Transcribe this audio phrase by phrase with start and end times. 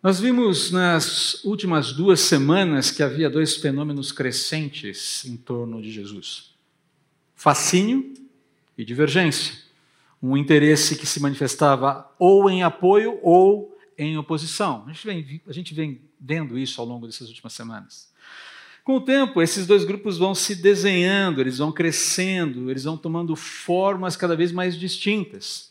[0.00, 6.54] Nós vimos nas últimas duas semanas que havia dois fenômenos crescentes em torno de Jesus:
[7.34, 8.14] fascínio
[8.76, 9.54] e divergência.
[10.22, 14.84] Um interesse que se manifestava ou em apoio ou em oposição.
[14.86, 18.08] A gente vem, a gente vem vendo isso ao longo dessas últimas semanas.
[18.84, 23.34] Com o tempo, esses dois grupos vão se desenhando, eles vão crescendo, eles vão tomando
[23.34, 25.67] formas cada vez mais distintas.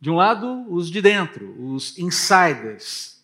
[0.00, 3.22] De um lado, os de dentro, os insiders.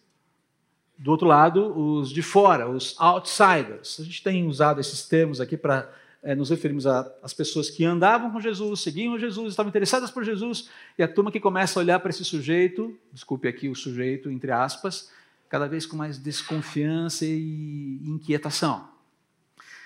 [0.98, 3.98] Do outro lado, os de fora, os outsiders.
[4.00, 5.90] A gente tem usado esses termos aqui para
[6.22, 10.68] é, nos referirmos às pessoas que andavam com Jesus, seguiam Jesus, estavam interessadas por Jesus,
[10.98, 14.50] e a turma que começa a olhar para esse sujeito, desculpe aqui o sujeito, entre
[14.50, 15.10] aspas,
[15.48, 18.88] cada vez com mais desconfiança e inquietação.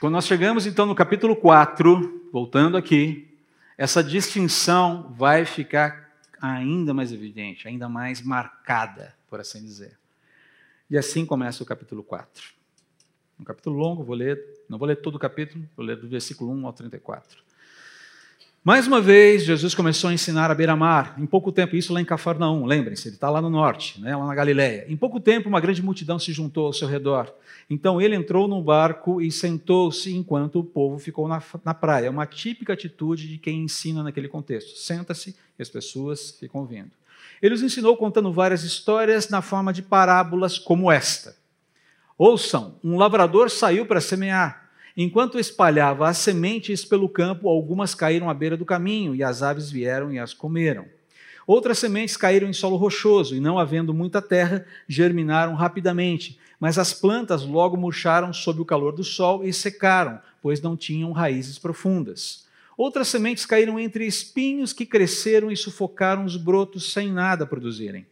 [0.00, 3.28] Quando nós chegamos então no capítulo 4, voltando aqui,
[3.76, 6.09] essa distinção vai ficar
[6.40, 9.98] ainda mais evidente, ainda mais marcada, por assim dizer.
[10.90, 12.52] E assim começa o capítulo 4.
[13.38, 16.52] Um capítulo longo, vou ler, não vou ler todo o capítulo, vou ler do versículo
[16.52, 17.42] 1 ao 34.
[18.62, 21.14] Mais uma vez, Jesus começou a ensinar à beira-mar.
[21.16, 24.26] Em pouco tempo, isso lá em Cafarnaum, lembrem-se, ele está lá no norte, né, lá
[24.26, 24.84] na Galiléia.
[24.86, 27.34] Em pouco tempo, uma grande multidão se juntou ao seu redor.
[27.70, 32.10] Então ele entrou no barco e sentou-se enquanto o povo ficou na, na praia.
[32.10, 34.76] Uma típica atitude de quem ensina naquele contexto.
[34.76, 36.90] Senta-se e as pessoas ficam ouvindo.
[37.40, 41.34] Ele os ensinou contando várias histórias na forma de parábolas como esta.
[42.18, 44.59] Ouçam, um lavrador saiu para semear.
[44.96, 49.70] Enquanto espalhava as sementes pelo campo, algumas caíram à beira do caminho, e as aves
[49.70, 50.86] vieram e as comeram.
[51.46, 56.38] Outras sementes caíram em solo rochoso, e não havendo muita terra, germinaram rapidamente.
[56.58, 61.12] Mas as plantas logo murcharam sob o calor do sol e secaram, pois não tinham
[61.12, 62.46] raízes profundas.
[62.76, 68.06] Outras sementes caíram entre espinhos que cresceram e sufocaram os brotos sem nada produzirem.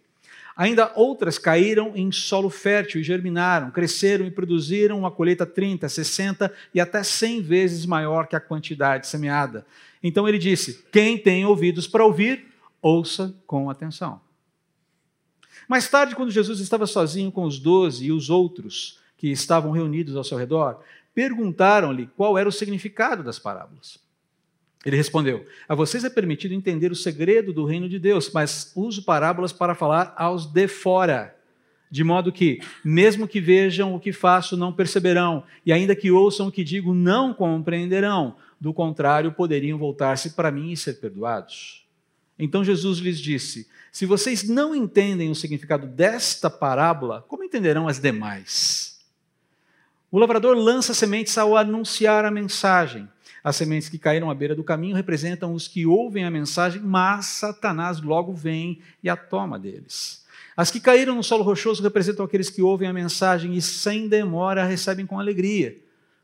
[0.58, 6.52] Ainda outras caíram em solo fértil e germinaram, cresceram e produziram uma colheita 30, 60
[6.74, 9.64] e até 100 vezes maior que a quantidade semeada.
[10.02, 12.46] Então ele disse: Quem tem ouvidos para ouvir,
[12.82, 14.20] ouça com atenção.
[15.68, 20.16] Mais tarde, quando Jesus estava sozinho com os doze e os outros que estavam reunidos
[20.16, 20.80] ao seu redor,
[21.14, 24.00] perguntaram-lhe qual era o significado das parábolas.
[24.84, 29.02] Ele respondeu: A vocês é permitido entender o segredo do reino de Deus, mas uso
[29.04, 31.34] parábolas para falar aos de fora.
[31.90, 36.48] De modo que, mesmo que vejam o que faço, não perceberão, e ainda que ouçam
[36.48, 38.36] o que digo, não compreenderão.
[38.60, 41.86] Do contrário, poderiam voltar-se para mim e ser perdoados.
[42.38, 47.98] Então Jesus lhes disse: Se vocês não entendem o significado desta parábola, como entenderão as
[47.98, 48.98] demais?
[50.10, 53.08] O lavrador lança sementes ao anunciar a mensagem.
[53.42, 57.26] As sementes que caíram à beira do caminho representam os que ouvem a mensagem, mas
[57.26, 60.24] Satanás logo vem e a toma deles.
[60.56, 64.62] As que caíram no solo rochoso representam aqueles que ouvem a mensagem e sem demora
[64.62, 65.78] a recebem com alegria.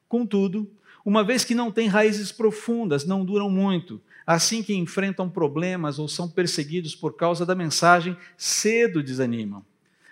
[0.08, 0.68] Contudo,
[1.04, 4.00] uma vez que não têm raízes profundas, não duram muito.
[4.26, 9.64] Assim que enfrentam problemas ou são perseguidos por causa da mensagem, cedo desanimam.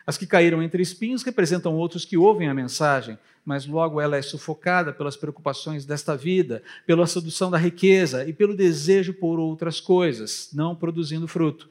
[0.06, 4.22] As que caíram entre espinhos representam outros que ouvem a mensagem, mas logo ela é
[4.22, 10.50] sufocada pelas preocupações desta vida, pela sedução da riqueza e pelo desejo por outras coisas,
[10.52, 11.70] não produzindo fruto.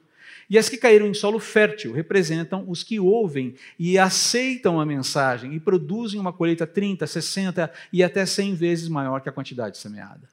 [0.50, 5.54] E as que caíram em solo fértil representam os que ouvem e aceitam a mensagem
[5.54, 10.28] e produzem uma colheita 30, 60 e até 100 vezes maior que a quantidade semeada.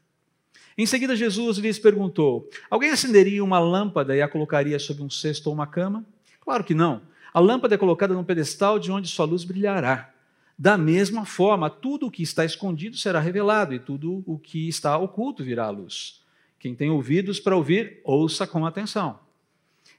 [0.77, 5.49] Em seguida, Jesus lhes perguntou: Alguém acenderia uma lâmpada e a colocaria sob um cesto
[5.49, 6.05] ou uma cama?
[6.41, 7.01] Claro que não.
[7.39, 10.13] A lâmpada é colocada num pedestal de onde sua luz brilhará.
[10.59, 14.99] Da mesma forma, tudo o que está escondido será revelado, e tudo o que está
[14.99, 16.21] oculto virá à luz.
[16.59, 19.21] Quem tem ouvidos para ouvir, ouça com atenção.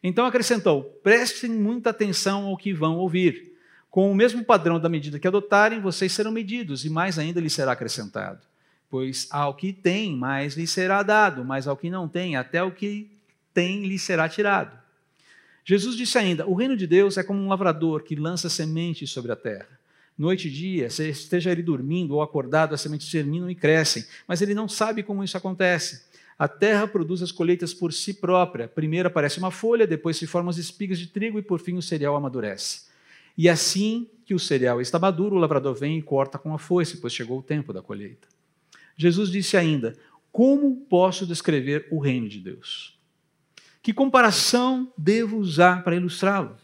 [0.04, 3.54] Então acrescentou: prestem muita atenção ao que vão ouvir.
[3.90, 7.54] Com o mesmo padrão da medida que adotarem, vocês serão medidos, e mais ainda lhes
[7.54, 8.42] será acrescentado.
[8.90, 12.70] Pois ao que tem, mais lhe será dado, mas ao que não tem, até o
[12.70, 13.10] que
[13.54, 14.89] tem lhe será tirado.
[15.70, 19.32] Jesus disse ainda: O reino de Deus é como um lavrador que lança sementes sobre
[19.32, 19.80] a terra
[20.20, 24.54] noite e dia, esteja ele dormindo ou acordado, as sementes germinam e crescem, mas ele
[24.54, 26.10] não sabe como isso acontece.
[26.38, 28.68] A terra produz as colheitas por si própria.
[28.68, 31.82] Primeiro aparece uma folha, depois se formam as espigas de trigo e por fim o
[31.82, 32.90] cereal amadurece.
[33.38, 36.98] E assim que o cereal está maduro, o lavrador vem e corta com a foice,
[36.98, 38.28] pois chegou o tempo da colheita.
[38.98, 39.96] Jesus disse ainda:
[40.32, 42.99] Como posso descrever o reino de Deus?
[43.82, 46.58] Que comparação devo usar para ilustrá-lo?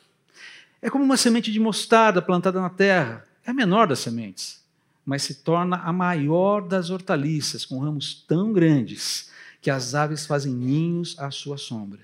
[0.82, 3.26] É como uma semente de mostarda plantada na terra.
[3.46, 4.64] É a menor das sementes,
[5.06, 9.32] mas se torna a maior das hortaliças, com ramos tão grandes
[9.62, 12.02] que as aves fazem ninhos à sua sombra.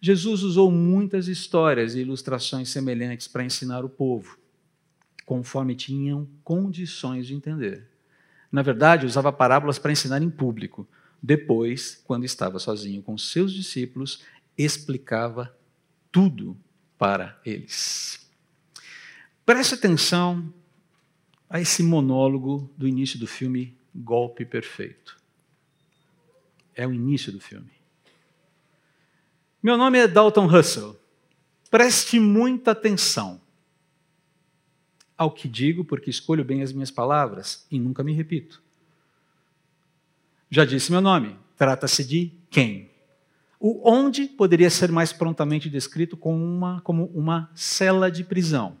[0.00, 4.36] Jesus usou muitas histórias e ilustrações semelhantes para ensinar o povo,
[5.24, 7.86] conforme tinham condições de entender.
[8.50, 10.88] Na verdade, usava parábolas para ensinar em público.
[11.22, 14.22] Depois, quando estava sozinho com seus discípulos,
[14.58, 15.56] explicava
[16.10, 16.56] tudo
[16.98, 18.28] para eles.
[19.46, 20.52] Preste atenção
[21.48, 25.16] a esse monólogo do início do filme Golpe Perfeito.
[26.74, 27.70] É o início do filme.
[29.62, 30.98] Meu nome é Dalton Russell.
[31.70, 33.40] Preste muita atenção
[35.16, 38.61] ao que digo, porque escolho bem as minhas palavras e nunca me repito.
[40.54, 42.90] Já disse meu nome, trata-se de quem.
[43.58, 48.76] O onde poderia ser mais prontamente descrito como uma, como uma cela de prisão.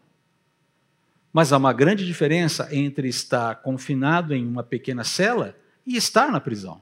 [1.32, 6.40] Mas há uma grande diferença entre estar confinado em uma pequena cela e estar na
[6.40, 6.78] prisão.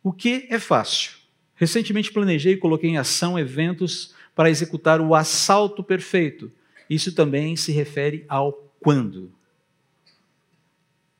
[0.00, 1.14] O que é fácil?
[1.56, 6.52] Recentemente planejei e coloquei em ação eventos para executar o assalto perfeito.
[6.88, 9.34] Isso também se refere ao quando.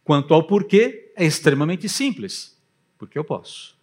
[0.04, 2.56] Quanto ao porquê, é extremamente simples.
[2.98, 3.76] Porque eu posso.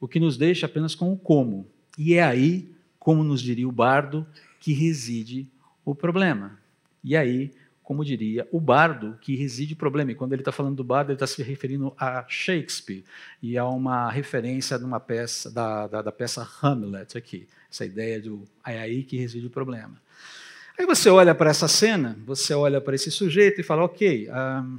[0.00, 1.66] O que nos deixa apenas com o como.
[1.96, 4.26] E é aí, como nos diria o bardo,
[4.60, 5.48] que reside
[5.84, 6.58] o problema.
[7.02, 7.52] E aí
[7.84, 10.10] como diria o bardo, que reside o problema.
[10.10, 13.04] E quando ele está falando do bardo, ele está se referindo a Shakespeare
[13.42, 17.46] e a uma referência de uma peça da, da, da, peça Hamlet aqui.
[17.70, 20.00] Essa ideia do é aí que reside o problema.
[20.78, 24.78] Aí você olha para essa cena, você olha para esse sujeito e fala, ok, um,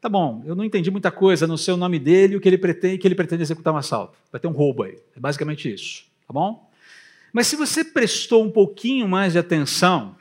[0.00, 2.48] tá bom, eu não entendi muita coisa, não sei o nome dele e o que
[2.48, 4.18] ele pretende, que ele pretende executar um assalto.
[4.30, 4.98] Vai ter um roubo aí.
[5.16, 6.68] É basicamente isso, tá bom?
[7.32, 10.16] Mas se você prestou um pouquinho mais de atenção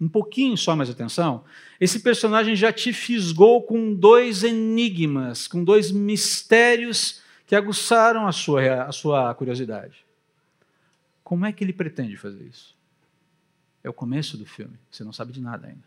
[0.00, 1.44] um pouquinho só mais atenção,
[1.80, 8.84] esse personagem já te fisgou com dois enigmas, com dois mistérios que aguçaram a sua,
[8.84, 10.04] a sua curiosidade.
[11.22, 12.74] Como é que ele pretende fazer isso?
[13.84, 15.84] É o começo do filme, você não sabe de nada ainda.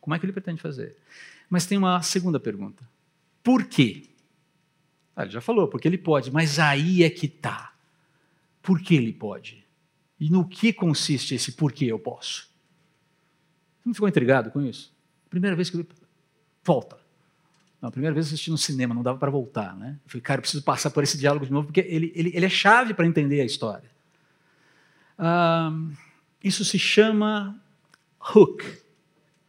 [0.00, 0.96] Como é que ele pretende fazer?
[1.50, 2.88] Mas tem uma segunda pergunta.
[3.42, 4.08] Por quê?
[5.16, 7.74] Ah, ele já falou, porque ele pode, mas aí é que está.
[8.62, 9.64] Por que ele pode?
[10.18, 12.48] E no que consiste esse porquê eu posso?
[13.80, 14.94] Você não ficou intrigado com isso?
[15.28, 15.86] Primeira vez que eu
[16.62, 16.98] volta.
[17.82, 19.76] Não, a primeira vez eu assisti no cinema, não dava para voltar.
[19.76, 19.98] Né?
[20.04, 22.46] Eu falei, cara, eu preciso passar por esse diálogo de novo, porque ele, ele, ele
[22.46, 23.90] é chave para entender a história.
[25.18, 25.70] Ah,
[26.44, 27.58] isso se chama
[28.34, 28.62] hook.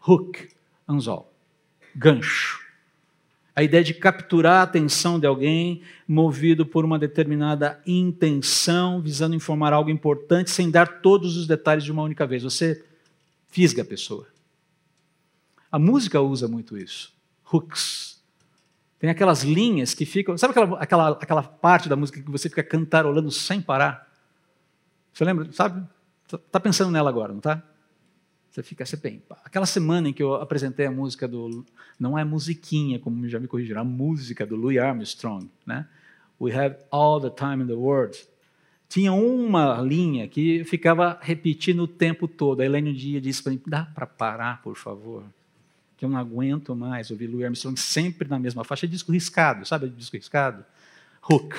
[0.07, 0.47] Hook,
[0.88, 1.33] anzol,
[1.94, 2.63] gancho.
[3.56, 9.74] A ideia de capturar a atenção de alguém movido por uma determinada intenção, visando informar
[9.74, 12.44] algo importante, sem dar todos os detalhes de uma única vez.
[12.44, 12.83] Você
[13.48, 14.27] fisga a pessoa.
[15.71, 17.13] A música usa muito isso.
[17.51, 18.21] Hooks.
[19.00, 20.38] Tem aquelas linhas que ficam.
[20.38, 24.12] Sabe aquela, aquela, aquela parte da música que você fica cantarolando sem parar?
[25.13, 25.51] Você lembra?
[25.51, 25.88] Sabe?
[26.36, 27.62] Está pensando nela agora, não está?
[28.50, 29.22] Você fica, você bem.
[29.44, 31.66] Aquela semana em que eu apresentei a música do.
[32.00, 35.88] Não é musiquinha, como já me corrigiram, a música do Louis Armstrong, né?
[36.40, 38.18] We have all the time in the world
[38.88, 42.62] tinha uma linha que ficava repetindo o tempo todo.
[42.62, 45.24] A Helene um dia disse para mim: dá para parar, por favor?
[45.98, 48.86] Que eu não aguento mais ouvir Louis Armstrong sempre na mesma faixa.
[48.86, 50.64] É disco riscado, sabe disco riscado?
[51.30, 51.56] Hook.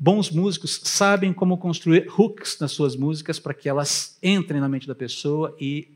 [0.00, 4.86] Bons músicos sabem como construir hooks nas suas músicas para que elas entrem na mente
[4.86, 5.92] da pessoa e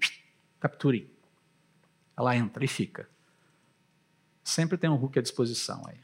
[0.59, 1.09] capturem.
[2.17, 3.09] Ela entra e fica.
[4.43, 6.01] Sempre tem um hook à disposição aí.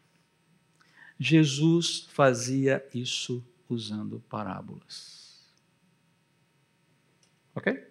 [1.19, 5.45] Jesus fazia isso usando parábolas.
[7.53, 7.85] Ok?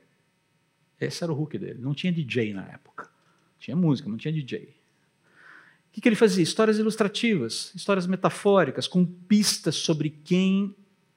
[1.01, 1.81] Esse era o hook dele.
[1.81, 3.11] Não tinha DJ na época.
[3.59, 4.73] Tinha música, não tinha DJ.
[5.98, 6.44] Que, que ele fazia?
[6.44, 10.75] Histórias ilustrativas, histórias metafóricas, com pistas sobre quem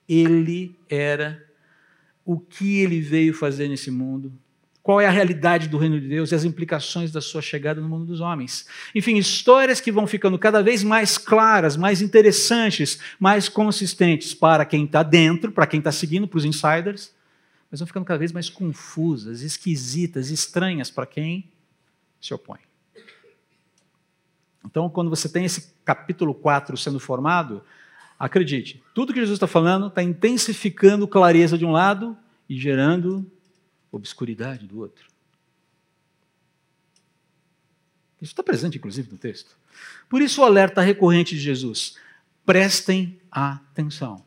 [0.08, 1.46] ele era,
[2.24, 4.32] o que ele veio fazer nesse mundo,
[4.82, 7.90] qual é a realidade do reino de Deus e as implicações da sua chegada no
[7.90, 8.66] mundo dos homens.
[8.94, 14.86] Enfim, histórias que vão ficando cada vez mais claras, mais interessantes, mais consistentes para quem
[14.86, 17.12] está dentro, para quem está seguindo, para os insiders,
[17.70, 21.44] mas vão ficando cada vez mais confusas, esquisitas, estranhas para quem
[22.18, 22.69] se opõe.
[24.64, 27.62] Então, quando você tem esse capítulo 4 sendo formado,
[28.18, 32.16] acredite, tudo que Jesus está falando está intensificando clareza de um lado
[32.48, 33.30] e gerando
[33.90, 35.08] obscuridade do outro.
[38.20, 39.56] Isso está presente, inclusive, no texto.
[40.08, 41.96] Por isso, o alerta recorrente de Jesus:
[42.44, 44.22] prestem atenção.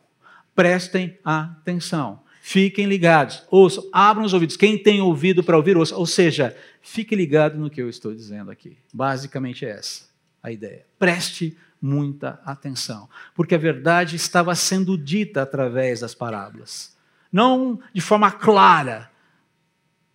[0.56, 2.22] Prestem atenção.
[2.42, 3.44] Fiquem ligados.
[3.50, 4.58] Ouçam, abram os ouvidos.
[4.58, 5.96] Quem tem ouvido para ouvir, ouça.
[5.96, 8.78] Ou seja, fique ligado no que eu estou dizendo aqui.
[8.92, 10.13] Basicamente é essa
[10.44, 10.86] a ideia.
[11.00, 16.96] Preste muita atenção, porque a verdade estava sendo dita através das parábolas.
[17.32, 19.10] Não de forma clara,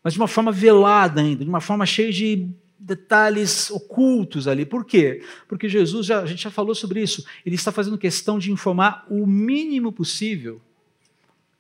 [0.03, 4.65] mas de uma forma velada ainda, de uma forma cheia de detalhes ocultos ali.
[4.65, 5.25] Por quê?
[5.49, 9.05] Porque Jesus, já, a gente já falou sobre isso, ele está fazendo questão de informar
[9.11, 10.61] o mínimo possível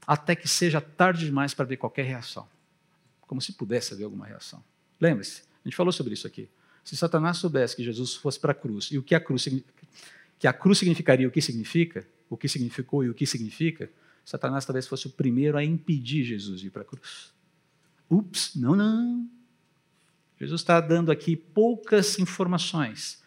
[0.06, 2.48] até que seja tarde demais para ver qualquer reação.
[3.22, 4.64] Como se pudesse haver alguma reação.
[4.98, 6.48] Lembre-se, a gente falou sobre isso aqui.
[6.88, 9.46] Se Satanás soubesse que Jesus fosse para a cruz e o que a cruz
[10.38, 13.90] que a cruz significaria o que significa, o que significou e o que significa,
[14.24, 17.30] Satanás talvez fosse o primeiro a impedir Jesus de ir para a cruz.
[18.08, 19.28] Ups, não, não.
[20.40, 23.22] Jesus está dando aqui poucas informações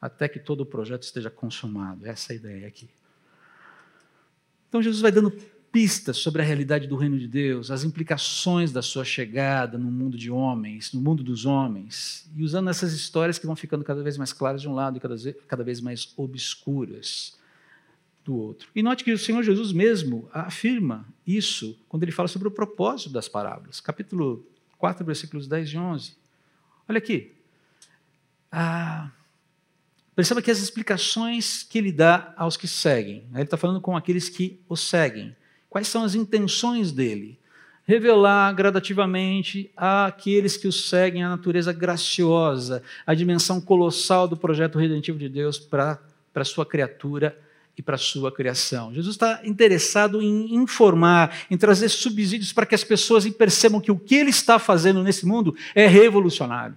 [0.00, 2.06] até que todo o projeto esteja consumado.
[2.06, 2.88] Essa é a ideia aqui.
[4.70, 5.30] Então Jesus vai dando
[5.72, 10.18] pistas sobre a realidade do reino de Deus, as implicações da sua chegada no mundo
[10.18, 14.18] de homens, no mundo dos homens, e usando essas histórias que vão ficando cada vez
[14.18, 15.00] mais claras de um lado e
[15.48, 17.38] cada vez, mais obscuras
[18.22, 18.68] do outro.
[18.74, 23.10] E note que o Senhor Jesus mesmo afirma isso quando ele fala sobre o propósito
[23.10, 23.80] das parábolas.
[23.80, 26.16] Capítulo 4, versículos 10 e 11.
[26.86, 27.32] Olha aqui.
[28.50, 29.10] Ah,
[30.14, 33.96] perceba que as explicações que ele dá aos que seguem, né, ele está falando com
[33.96, 35.34] aqueles que o seguem.
[35.72, 37.38] Quais são as intenções dele?
[37.86, 45.16] Revelar gradativamente àqueles que o seguem a natureza graciosa, a dimensão colossal do projeto redentivo
[45.18, 45.98] de Deus para
[46.34, 47.40] a sua criatura
[47.74, 48.92] e para a sua criação.
[48.92, 53.98] Jesus está interessado em informar, em trazer subsídios para que as pessoas percebam que o
[53.98, 56.76] que ele está fazendo nesse mundo é revolucionário.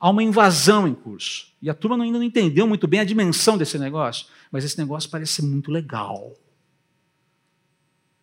[0.00, 1.48] Há uma invasão em curso.
[1.60, 5.10] E a turma ainda não entendeu muito bem a dimensão desse negócio, mas esse negócio
[5.10, 6.34] parece ser muito legal.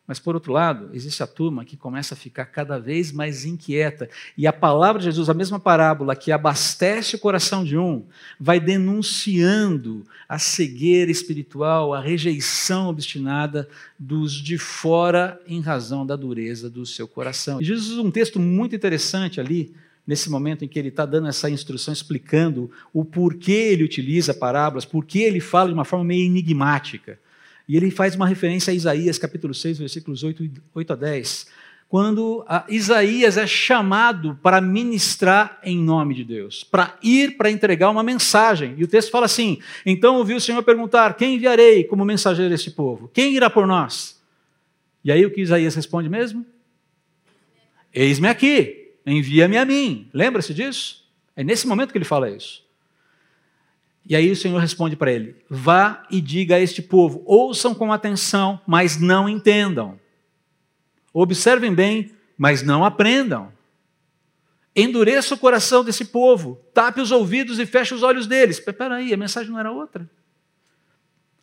[0.08, 4.08] Mas, por outro lado, existe a turma que começa a ficar cada vez mais inquieta.
[4.38, 8.06] E a palavra de Jesus, a mesma parábola que abastece o coração de um,
[8.40, 16.70] vai denunciando a cegueira espiritual, a rejeição obstinada dos de fora em razão da dureza
[16.70, 17.60] do seu coração.
[17.60, 19.74] E Jesus usa um texto muito interessante ali,
[20.06, 24.86] nesse momento em que ele está dando essa instrução, explicando o porquê ele utiliza parábolas,
[24.86, 27.18] porquê ele fala de uma forma meio enigmática.
[27.68, 31.48] E ele faz uma referência a Isaías, capítulo 6, versículos 8, 8 a 10,
[31.88, 38.04] quando Isaías é chamado para ministrar em nome de Deus, para ir para entregar uma
[38.04, 38.76] mensagem.
[38.78, 42.72] E o texto fala assim: Então ouviu o Senhor perguntar: Quem enviarei como mensageiro este
[42.72, 43.10] povo?
[43.14, 44.22] Quem irá por nós?
[45.04, 46.46] E aí o que Isaías responde mesmo?
[47.94, 50.10] Eis-me aqui, envia-me a mim.
[50.12, 51.06] Lembra-se disso?
[51.36, 52.65] É nesse momento que ele fala isso.
[54.08, 57.92] E aí o Senhor responde para ele: Vá e diga a este povo: ouçam com
[57.92, 60.00] atenção, mas não entendam.
[61.14, 63.52] Observem bem, mas não aprendam.
[64.76, 68.60] Endureça o coração desse povo, tape os ouvidos e feche os olhos deles.
[68.60, 70.10] Espera aí, a mensagem não era outra.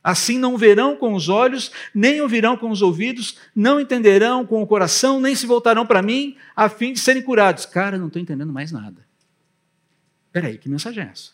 [0.04, 4.66] Assim não verão com os olhos, nem ouvirão com os ouvidos, não entenderão com o
[4.66, 7.64] coração, nem se voltarão para mim, a fim de serem curados.
[7.64, 9.07] Cara, não estou entendendo mais nada.
[10.26, 11.31] Espera aí, que mensagem é essa?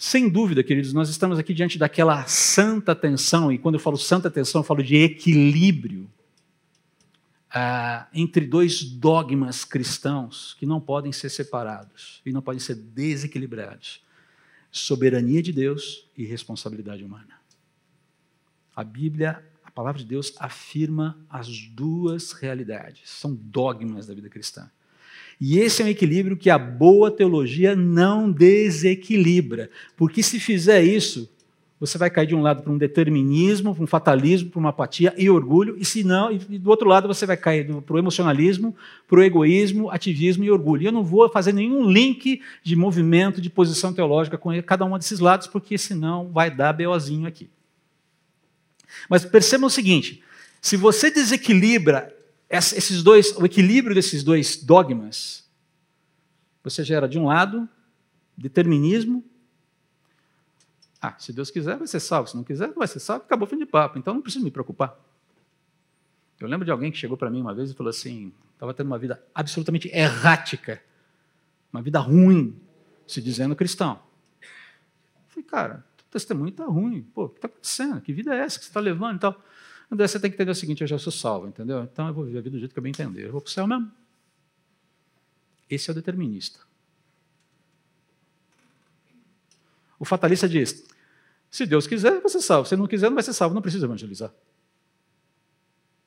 [0.00, 4.30] Sem dúvida, queridos, nós estamos aqui diante daquela santa tensão, e quando eu falo santa
[4.30, 6.08] tensão, eu falo de equilíbrio
[7.50, 14.00] ah, entre dois dogmas cristãos que não podem ser separados e não podem ser desequilibrados:
[14.70, 17.40] soberania de Deus e responsabilidade humana.
[18.76, 24.70] A Bíblia, a palavra de Deus, afirma as duas realidades, são dogmas da vida cristã.
[25.40, 31.30] E esse é um equilíbrio que a boa teologia não desequilibra, porque se fizer isso,
[31.80, 35.14] você vai cair de um lado para um determinismo, para um fatalismo, para uma apatia
[35.16, 38.74] e orgulho, e se não, e do outro lado você vai cair para o emocionalismo,
[39.06, 40.82] para o egoísmo, ativismo e orgulho.
[40.82, 44.98] E eu não vou fazer nenhum link de movimento, de posição teológica com cada um
[44.98, 47.48] desses lados, porque senão vai dar BOzinho aqui.
[49.08, 50.20] Mas percebam o seguinte:
[50.60, 52.12] se você desequilibra
[52.50, 55.48] esses dois, o equilíbrio desses dois dogmas,
[56.62, 57.68] você gera de um lado
[58.36, 59.24] determinismo.
[61.00, 62.28] Ah, se Deus quiser, vai ser salvo.
[62.28, 63.24] Se não quiser, não vai ser salvo.
[63.24, 63.98] Acabou o fim de papo.
[63.98, 64.98] Então não preciso me preocupar.
[66.40, 68.86] Eu lembro de alguém que chegou para mim uma vez e falou assim: estava tendo
[68.86, 70.82] uma vida absolutamente errática,
[71.72, 72.58] uma vida ruim,
[73.06, 74.00] se dizendo cristão.
[74.40, 77.02] Eu falei, cara, o testemunho está ruim.
[77.14, 78.00] Pô, o que está acontecendo?
[78.00, 79.42] Que vida é essa que você está levando e tal?
[79.90, 81.82] André, você tem que entender o seguinte: eu já sou salvo, entendeu?
[81.82, 83.26] Então eu vou viver a vida do jeito que eu bem entender.
[83.26, 83.90] Eu vou para o céu mesmo.
[85.68, 86.60] Esse é o determinista.
[89.98, 90.86] O fatalista diz:
[91.50, 92.68] se Deus quiser, vai ser salvo.
[92.68, 93.54] Se não quiser, não vai ser salvo.
[93.54, 94.32] Não precisa evangelizar.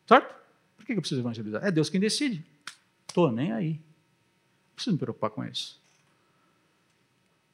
[0.08, 0.36] Certo?
[0.78, 1.64] Por que eu preciso evangelizar?
[1.64, 2.46] É Deus quem decide.
[3.08, 3.74] Estou nem aí.
[3.74, 5.82] Não preciso me preocupar com isso.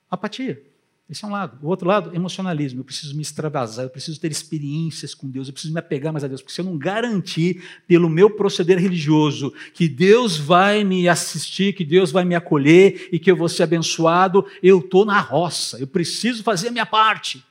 [0.10, 0.62] Apatia.
[1.10, 1.58] Esse é um lado.
[1.62, 2.82] O outro lado, emocionalismo.
[2.82, 6.24] Eu preciso me extravasar, eu preciso ter experiências com Deus, eu preciso me apegar mais
[6.24, 11.08] a Deus, porque se eu não garantir pelo meu proceder religioso que Deus vai me
[11.08, 15.20] assistir, que Deus vai me acolher e que eu vou ser abençoado, eu estou na
[15.22, 17.44] roça, eu preciso fazer a minha parte.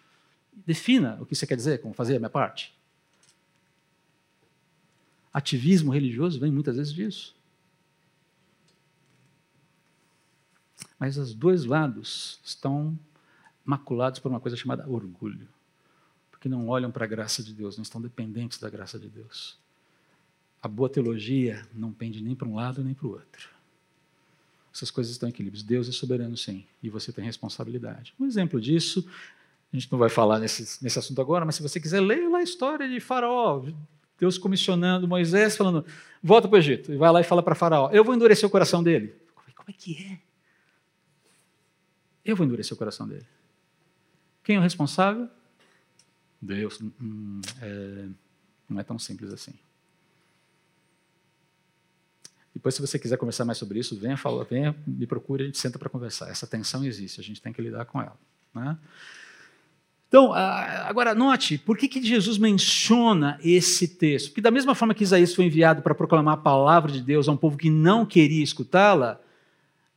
[0.67, 2.75] Defina o que você quer dizer com fazer a minha parte.
[5.33, 7.35] Ativismo religioso vem muitas vezes disso.
[10.99, 12.99] Mas os dois lados estão
[13.67, 15.49] maculados por uma coisa chamada orgulho.
[16.31, 19.59] Porque não olham para a graça de Deus, não estão dependentes da graça de Deus.
[20.63, 23.51] A boa teologia não pende nem para um lado nem para o outro.
[24.73, 25.63] Essas coisas estão em equilíbrio.
[25.65, 28.15] Deus é soberano, sim, e você tem responsabilidade.
[28.21, 29.07] Um exemplo disso,
[29.73, 32.39] a gente não vai falar nesse, nesse assunto agora, mas se você quiser, leia lá
[32.39, 33.65] a história de Faraó.
[34.19, 35.85] Deus comissionando Moisés, falando:
[36.23, 36.93] volta para o Egito.
[36.93, 39.15] E vai lá e fala para Faraó: eu vou endurecer o coração dele.
[39.55, 40.19] Como é que é?
[42.25, 43.27] Eu vou endurecer o coração dele.
[44.47, 45.29] Quem é o responsável?
[46.41, 46.81] Deus.
[47.03, 48.07] Hum, é,
[48.69, 49.53] não é tão simples assim.
[52.55, 55.59] Depois, se você quiser conversar mais sobre isso, venha, fala, venha me procure, a gente
[55.59, 56.31] senta para conversar.
[56.31, 58.17] Essa tensão existe, a gente tem que lidar com ela.
[58.55, 58.79] Né?
[60.07, 64.29] Então, agora note, por que, que Jesus menciona esse texto?
[64.29, 67.33] Porque da mesma forma que Isaías foi enviado para proclamar a palavra de Deus a
[67.33, 69.21] um povo que não queria escutá-la,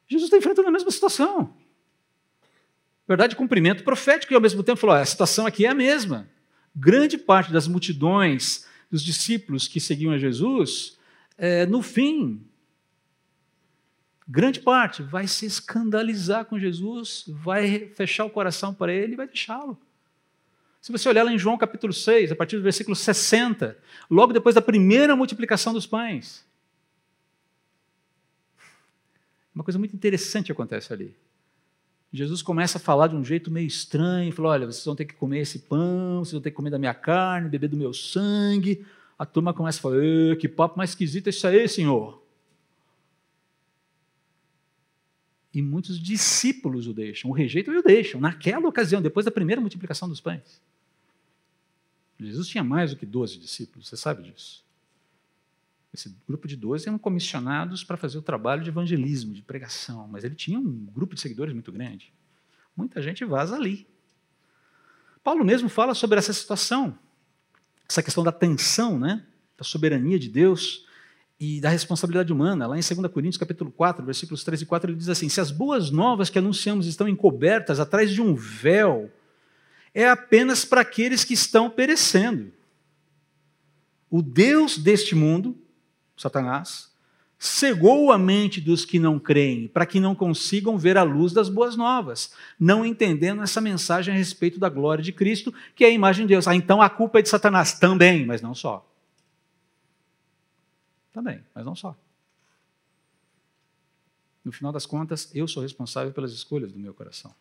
[0.07, 1.53] Jesus está enfrentando a mesma situação
[3.09, 6.29] verdade, cumprimento profético, e ao mesmo tempo falou: a situação aqui é a mesma.
[6.75, 10.97] Grande parte das multidões dos discípulos que seguiam a Jesus,
[11.37, 12.45] é, no fim,
[14.27, 19.27] grande parte vai se escandalizar com Jesus, vai fechar o coração para ele e vai
[19.27, 19.77] deixá-lo.
[20.79, 23.77] Se você olhar lá em João capítulo 6, a partir do versículo 60,
[24.09, 26.45] logo depois da primeira multiplicação dos pães,
[29.53, 31.15] uma coisa muito interessante acontece ali.
[32.11, 35.13] Jesus começa a falar de um jeito meio estranho, fala: olha, vocês vão ter que
[35.13, 38.85] comer esse pão, vocês vão ter que comer da minha carne, beber do meu sangue.
[39.17, 42.19] A turma começa a falar: que papo mais esquisito é isso aí, Senhor.
[45.53, 49.59] E muitos discípulos o deixam, o rejeitam e o deixam, naquela ocasião, depois da primeira
[49.59, 50.61] multiplicação dos pães.
[52.19, 54.63] Jesus tinha mais do que 12 discípulos, você sabe disso.
[55.93, 60.23] Esse grupo de 12 eram comissionados para fazer o trabalho de evangelismo, de pregação, mas
[60.23, 62.13] ele tinha um grupo de seguidores muito grande.
[62.75, 63.87] Muita gente vaza ali.
[65.23, 66.97] Paulo mesmo fala sobre essa situação,
[67.87, 69.25] essa questão da tensão, né,
[69.57, 70.85] da soberania de Deus
[71.39, 72.67] e da responsabilidade humana.
[72.67, 75.51] Lá em 2 Coríntios, capítulo 4, versículos 3 e 4, ele diz assim: "Se as
[75.51, 79.11] boas novas que anunciamos estão encobertas atrás de um véu,
[79.93, 82.51] é apenas para aqueles que estão perecendo.
[84.09, 85.57] O Deus deste mundo
[86.19, 86.91] Satanás,
[87.37, 91.47] cegou a mente dos que não creem, para que não consigam ver a luz das
[91.47, 95.91] boas novas, não entendendo essa mensagem a respeito da glória de Cristo, que é a
[95.91, 96.47] imagem de Deus.
[96.47, 98.85] Ah, então a culpa é de Satanás também, mas não só.
[101.13, 101.95] Também, mas não só.
[104.43, 107.33] No final das contas, eu sou responsável pelas escolhas do meu coração.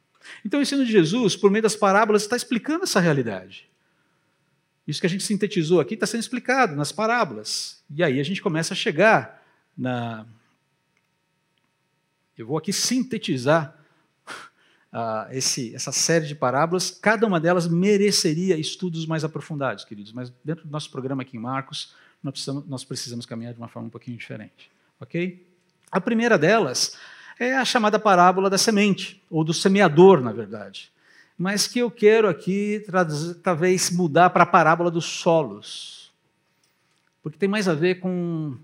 [0.44, 3.68] Então, o ensino de Jesus, por meio das parábolas, está explicando essa realidade.
[4.88, 7.82] Isso que a gente sintetizou aqui está sendo explicado nas parábolas.
[7.94, 9.44] E aí a gente começa a chegar
[9.76, 10.24] na.
[12.38, 13.76] Eu vou aqui sintetizar
[14.90, 16.90] uh, esse, essa série de parábolas.
[16.90, 20.10] Cada uma delas mereceria estudos mais aprofundados, queridos.
[20.10, 23.68] Mas dentro do nosso programa aqui em Marcos, nós precisamos, nós precisamos caminhar de uma
[23.68, 24.70] forma um pouquinho diferente.
[24.98, 25.46] Ok?
[25.92, 26.96] A primeira delas
[27.38, 30.90] é a chamada parábola da semente, ou do semeador, na verdade
[31.38, 32.84] mas que eu quero aqui
[33.44, 36.10] talvez mudar para a parábola dos solos.
[37.22, 38.56] Porque tem mais a ver com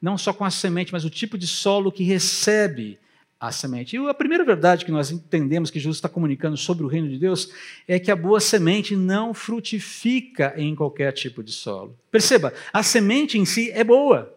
[0.00, 2.98] não só com a semente, mas o tipo de solo que recebe
[3.38, 3.96] a semente.
[3.96, 7.18] E a primeira verdade que nós entendemos que Jesus está comunicando sobre o reino de
[7.18, 7.50] Deus
[7.86, 11.96] é que a boa semente não frutifica em qualquer tipo de solo.
[12.10, 14.34] Perceba, a semente em si é boa.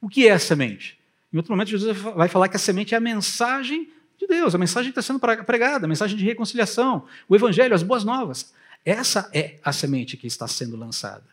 [0.00, 0.98] O que é a semente?
[1.32, 3.88] Em outro momento, Jesus vai falar que a semente é a mensagem
[4.18, 8.04] de Deus, a mensagem está sendo pregada, a mensagem de reconciliação, o Evangelho, as boas
[8.04, 8.52] novas.
[8.84, 11.24] Essa é a semente que está sendo lançada.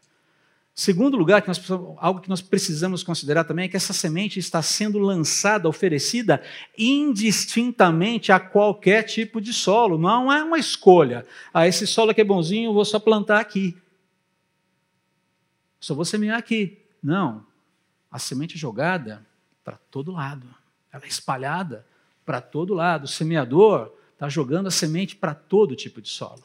[0.74, 1.62] Segundo lugar, que nós,
[1.98, 6.42] algo que nós precisamos considerar também é que essa semente está sendo lançada, oferecida
[6.78, 9.98] indistintamente a qualquer tipo de solo.
[9.98, 11.26] Não é uma escolha.
[11.54, 13.78] Ah, esse solo aqui é bonzinho, eu vou só plantar aqui.
[15.80, 16.78] Só vou semear aqui.
[17.04, 17.46] Não.
[18.10, 19.26] A semente é jogada
[19.64, 20.48] para todo lado.
[20.92, 21.86] Ela é espalhada
[22.26, 23.06] para todo lado.
[23.06, 26.44] O semeador está jogando a semente para todo tipo de solo.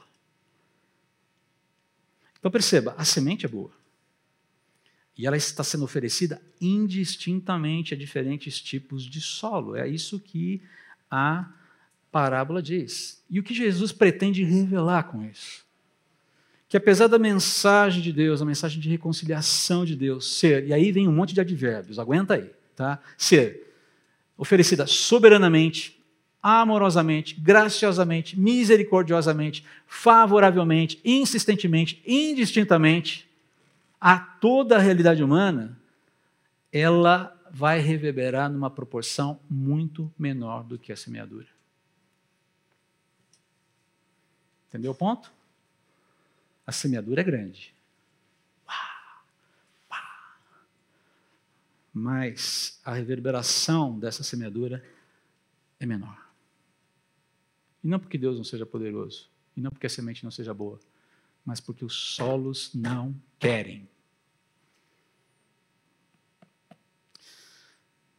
[2.38, 3.70] Então perceba, a semente é boa.
[5.16, 9.74] E ela está sendo oferecida indistintamente a diferentes tipos de solo.
[9.74, 10.62] É isso que
[11.10, 11.50] a
[12.12, 13.22] parábola diz.
[13.28, 15.64] E o que Jesus pretende revelar com isso?
[16.68, 20.90] Que apesar da mensagem de Deus, a mensagem de reconciliação de Deus ser, e aí
[20.92, 23.00] vem um monte de advérbios, aguenta aí, tá?
[23.16, 23.65] Ser
[24.36, 25.98] oferecida soberanamente,
[26.42, 33.28] amorosamente, graciosamente, misericordiosamente, favoravelmente, insistentemente, indistintamente
[34.00, 35.78] a toda a realidade humana,
[36.72, 41.48] ela vai reverberar numa proporção muito menor do que a semeadura.
[44.68, 45.32] Entendeu o ponto?
[46.66, 47.75] A semeadura é grande.
[51.98, 54.84] Mas a reverberação dessa semeadura
[55.80, 56.30] é menor.
[57.82, 60.78] E não porque Deus não seja poderoso, e não porque a semente não seja boa,
[61.42, 63.88] mas porque os solos não querem.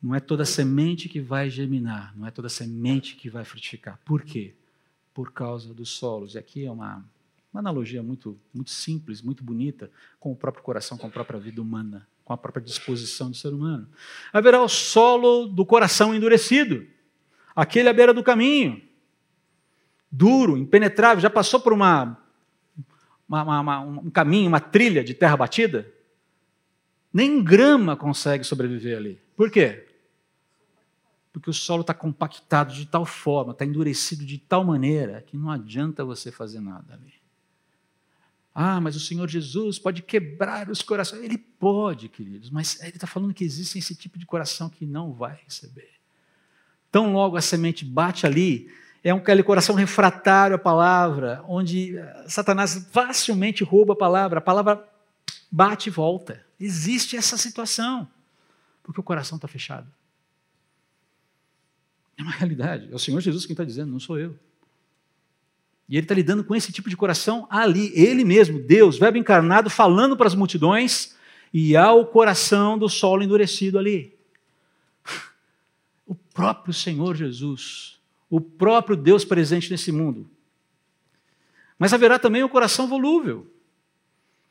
[0.02, 4.00] Não é toda semente que vai germinar, não é toda semente que vai frutificar.
[4.04, 4.56] Por quê?
[5.14, 6.34] Por causa dos solos.
[6.34, 7.08] E aqui é uma,
[7.54, 11.62] uma analogia muito, muito simples, muito bonita, com o próprio coração, com a própria vida
[11.62, 13.88] humana, com a própria disposição do ser humano.
[14.34, 16.86] Haverá o solo do coração endurecido,
[17.56, 18.82] aquele à beira do caminho,
[20.12, 22.22] duro, impenetrável, já passou por uma,
[23.30, 25.90] uma, uma, um caminho, uma trilha de terra batida?
[27.14, 29.22] Nem grama consegue sobreviver ali.
[29.34, 29.88] Por quê?
[31.32, 35.50] Porque o solo está compactado de tal forma, está endurecido de tal maneira, que não
[35.50, 37.14] adianta você fazer nada ali.
[38.60, 41.22] Ah, mas o Senhor Jesus pode quebrar os corações.
[41.22, 45.14] Ele pode, queridos, mas ele está falando que existe esse tipo de coração que não
[45.14, 45.92] vai receber.
[46.92, 48.68] Tão logo a semente bate ali,
[49.04, 54.42] é um aquele coração refratário à palavra, onde eh, Satanás facilmente rouba a palavra, a
[54.42, 54.84] palavra
[55.52, 56.44] bate e volta.
[56.60, 58.08] Existe essa situação,
[58.82, 59.88] porque o coração está fechado.
[62.18, 62.92] É uma realidade.
[62.92, 64.36] É o Senhor Jesus quem está dizendo, não sou eu.
[65.90, 69.70] E ele está lidando com esse tipo de coração ali, ele mesmo, Deus, Verbo encarnado,
[69.70, 71.16] falando para as multidões,
[71.54, 74.16] e há o coração do solo endurecido ali.
[76.06, 80.30] O próprio Senhor Jesus, o próprio Deus presente nesse mundo.
[81.78, 83.46] Mas haverá também o coração volúvel.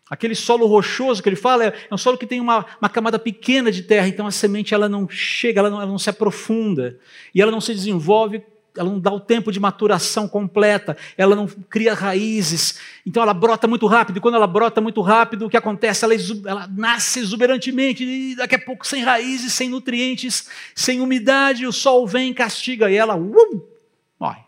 [0.08, 3.18] Aquele solo rochoso que ele fala é, é um solo que tem uma, uma, camada
[3.18, 6.98] pequena de terra, então a semente ela não chega, ela não, ela não se aprofunda,
[7.34, 8.42] e ela não se desenvolve,
[8.76, 13.66] ela não dá o tempo de maturação completa, ela não cria raízes, então ela brota
[13.66, 16.04] muito rápido, e quando ela brota muito rápido, o que acontece?
[16.04, 16.14] Ela,
[16.46, 22.06] ela nasce exuberantemente, e daqui a pouco sem raízes, sem nutrientes, sem umidade, o sol
[22.06, 24.46] vem, castiga, e ela morre.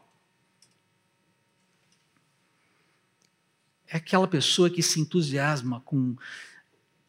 [3.88, 6.14] é aquela pessoa que se entusiasma com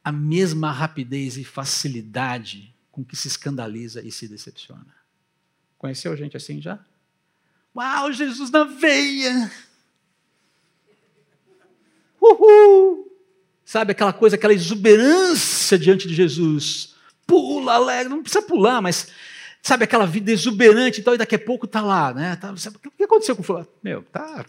[0.03, 4.95] a mesma rapidez e facilidade com que se escandaliza e se decepciona.
[5.77, 6.83] Conheceu gente assim já?
[7.75, 9.51] Uau, Jesus na veia!
[12.21, 13.07] Uhul!
[13.63, 16.95] Sabe aquela coisa, aquela exuberância diante de Jesus.
[17.25, 19.09] Pula, alegre, não precisa pular, mas
[19.61, 22.35] sabe aquela vida exuberante e tal, e daqui a pouco está lá, né?
[22.35, 23.67] Tá, sabe, o que aconteceu com o fulano?
[23.83, 24.45] Meu, tá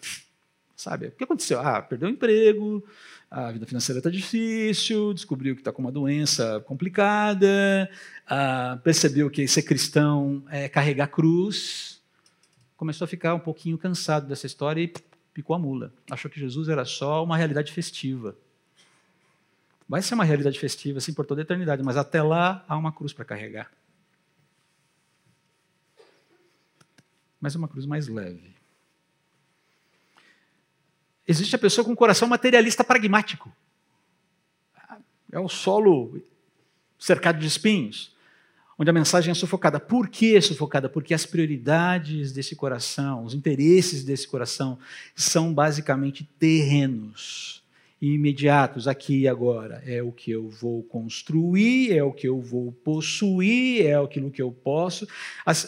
[0.74, 1.09] Sabe?
[1.09, 1.61] O que aconteceu?
[1.61, 2.83] Ah, perdeu o emprego,
[3.30, 7.90] a vida financeira está difícil, descobriu que está com uma doença complicada,
[8.26, 11.99] ah, percebeu que ser cristão é carregar cruz,
[12.80, 14.90] começou a ficar um pouquinho cansado dessa história e
[15.34, 15.92] picou a mula.
[16.10, 18.34] Achou que Jesus era só uma realidade festiva.
[19.86, 22.90] Vai ser uma realidade festiva, assim, por toda a eternidade, mas até lá há uma
[22.90, 23.70] cruz para carregar.
[27.38, 28.54] Mas uma cruz mais leve.
[31.28, 33.54] Existe a pessoa com um coração materialista pragmático.
[35.30, 36.18] É o solo
[36.98, 38.16] cercado de espinhos,
[38.80, 39.78] onde a mensagem é sufocada.
[39.78, 40.88] Por que sufocada?
[40.88, 44.78] Porque as prioridades desse coração, os interesses desse coração,
[45.14, 47.62] são basicamente terrenos
[48.00, 49.82] e imediatos, aqui e agora.
[49.84, 54.40] É o que eu vou construir, é o que eu vou possuir, é aquilo que
[54.40, 55.06] eu posso.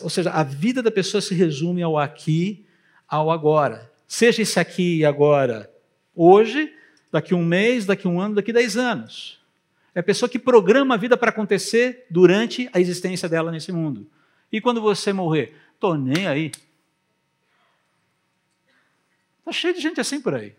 [0.01, 2.65] Ou seja, a vida da pessoa se resume ao aqui,
[3.07, 3.93] ao agora.
[4.09, 5.71] Seja esse aqui e agora,
[6.17, 6.73] hoje,
[7.13, 9.42] daqui um mês, daqui um ano, daqui dez anos.
[9.95, 14.07] É a pessoa que programa a vida para acontecer durante a existência dela nesse mundo.
[14.51, 15.57] E quando você morrer?
[15.75, 16.53] Estou nem aí.
[19.41, 20.55] Está cheio de gente assim por aí.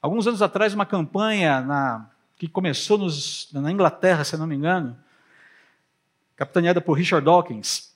[0.00, 4.96] Alguns anos atrás, uma campanha na, que começou nos, na Inglaterra, se não me engano,
[6.36, 7.94] capitaneada por Richard Dawkins,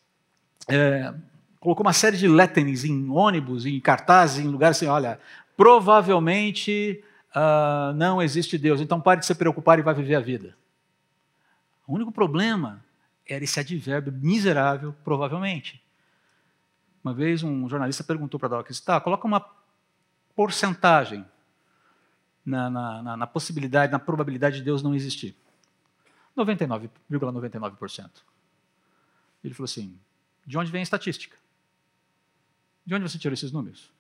[0.69, 1.13] é,
[1.59, 5.21] colocou uma série de letens em ônibus, em cartazes, em lugares assim, olha,
[5.57, 7.03] provavelmente
[7.35, 10.57] uh, não existe Deus, então pare de se preocupar e vai viver a vida.
[11.87, 12.85] O único problema
[13.27, 15.83] era esse advérbio miserável, provavelmente.
[17.03, 19.45] Uma vez um jornalista perguntou para Dawkins, tá, coloca uma
[20.37, 21.25] porcentagem
[22.45, 25.35] na, na, na, na possibilidade, na probabilidade de Deus não existir.
[26.37, 26.91] 99,99%.
[27.11, 28.11] ,99%.
[29.43, 29.99] Ele falou assim,
[30.47, 31.37] de onde vem a estatística?
[32.85, 33.91] De onde você tirou esses números?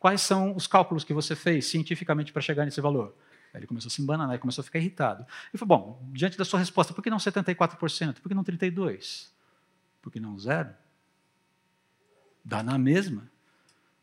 [0.00, 3.14] Quais são os cálculos que você fez cientificamente para chegar nesse valor?
[3.52, 5.26] Aí ele começou a se embananar e começou a ficar irritado.
[5.52, 8.20] Ele falou: Bom, diante da sua resposta, por que não 74%?
[8.20, 9.28] Por que não 32%?
[10.00, 10.70] Por que não zero?
[12.42, 13.30] Dá na mesma.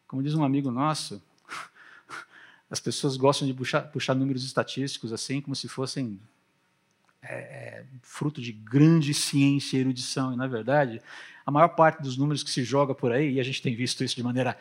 [0.07, 1.19] Como diz um amigo nosso,
[2.69, 6.21] as pessoas gostam de puxar, puxar números estatísticos assim, como se fossem
[7.23, 10.31] é, é, fruto de grande ciência e erudição.
[10.31, 11.01] E, na verdade,
[11.43, 14.03] a maior parte dos números que se joga por aí, e a gente tem visto
[14.03, 14.55] isso de maneira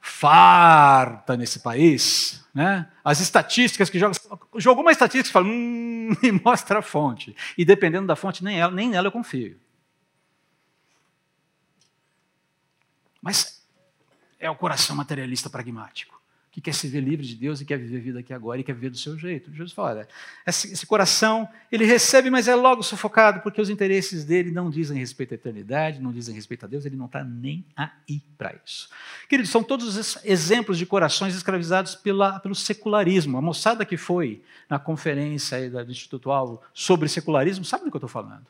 [0.00, 2.90] farta nesse país, né?
[3.04, 4.18] as estatísticas que jogam,
[4.56, 7.34] jogou uma estatística e fala, hum, me mostra a fonte.
[7.56, 9.58] E dependendo da fonte, nem, ela, nem nela eu confio.
[13.20, 13.62] Mas
[14.38, 16.19] é o coração materialista pragmático
[16.50, 18.64] que quer se ver livre de Deus e quer viver a vida aqui agora e
[18.64, 19.52] quer viver do seu jeito.
[19.52, 20.08] Jesus fala, olha,
[20.44, 25.32] esse, coração, ele recebe, mas é logo sufocado, porque os interesses dele não dizem respeito
[25.32, 28.88] à eternidade, não dizem respeito a Deus, ele não está nem aí para isso.
[29.28, 33.38] Queridos, são todos exemplos de corações escravizados pela, pelo secularismo.
[33.38, 37.98] A moçada que foi na conferência do Instituto Alvo sobre secularismo, sabe do que eu
[37.98, 38.46] estou falando?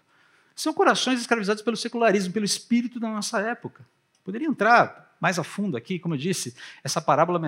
[0.56, 3.84] São corações escravizados pelo secularismo, pelo espírito da nossa época.
[4.24, 7.38] Poderia entrar mais a fundo aqui, como eu disse, essa parábola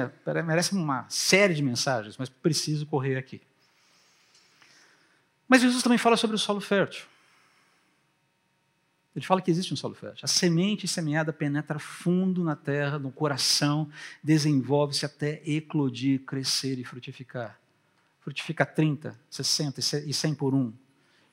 [0.45, 3.41] merece uma série de mensagens, mas preciso correr aqui.
[5.49, 7.07] Mas Jesus também fala sobre o solo fértil.
[9.15, 10.25] Ele fala que existe um solo fértil.
[10.25, 13.91] A semente semeada penetra fundo na terra, no coração,
[14.23, 17.59] desenvolve-se até eclodir, crescer e frutificar.
[18.21, 20.73] Frutifica 30, 60 e 100 por um.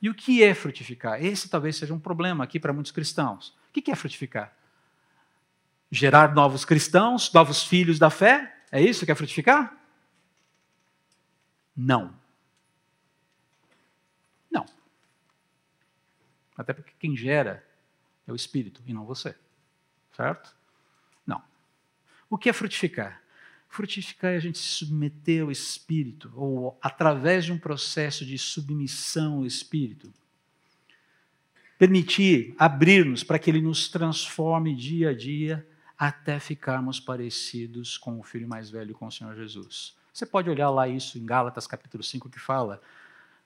[0.02, 1.24] E o que é frutificar?
[1.24, 3.54] Esse talvez seja um problema aqui para muitos cristãos.
[3.70, 4.54] O que é frutificar?
[5.90, 8.56] Gerar novos cristãos, novos filhos da fé?
[8.70, 9.76] É isso que quer frutificar?
[11.76, 12.14] Não.
[14.50, 14.66] Não.
[16.56, 17.66] Até porque quem gera
[18.26, 19.34] é o Espírito e não você.
[20.12, 20.54] Certo?
[21.26, 21.42] Não.
[22.28, 23.22] O que é frutificar?
[23.68, 29.38] Frutificar é a gente se submeter ao Espírito, ou através de um processo de submissão
[29.38, 30.12] ao Espírito,
[31.78, 35.66] permitir, abrir-nos para que Ele nos transforme dia a dia
[36.00, 39.94] até ficarmos parecidos com o filho mais velho, com o Senhor Jesus.
[40.10, 42.80] Você pode olhar lá isso em Gálatas capítulo 5, que fala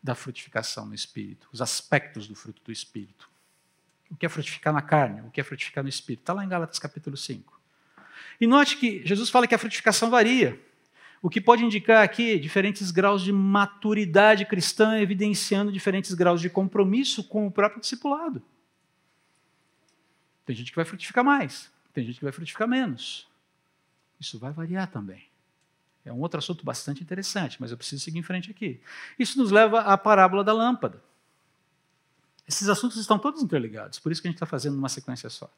[0.00, 3.28] da frutificação no Espírito, os aspectos do fruto do Espírito.
[4.08, 6.20] O que é frutificar na carne, o que é frutificar no Espírito.
[6.20, 7.60] Está lá em Gálatas capítulo 5.
[8.40, 10.60] E note que Jesus fala que a frutificação varia,
[11.20, 17.24] o que pode indicar aqui diferentes graus de maturidade cristã, evidenciando diferentes graus de compromisso
[17.24, 18.40] com o próprio discipulado.
[20.46, 23.26] Tem gente que vai frutificar mais, tem gente que vai frutificar menos.
[24.20, 25.24] Isso vai variar também.
[26.04, 28.80] É um outro assunto bastante interessante, mas eu preciso seguir em frente aqui.
[29.18, 31.02] Isso nos leva à parábola da lâmpada.
[32.46, 35.50] Esses assuntos estão todos interligados, por isso que a gente está fazendo uma sequência só.